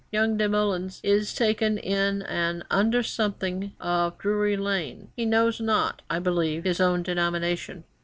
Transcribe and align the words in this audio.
'Young 0.11 0.35
Desmoulins 0.35 0.99
is 1.03 1.31
taken 1.31 1.77
in 1.77 2.23
an 2.23 2.63
under 2.71 3.03
something 3.03 3.73
of 3.79 4.17
Drury 4.17 4.57
Lane; 4.57 5.09
he 5.15 5.25
knows 5.27 5.61
not, 5.61 6.01
I 6.09 6.17
believe, 6.17 6.63
his 6.63 6.81
own 6.81 7.03
denomination.' 7.03 7.83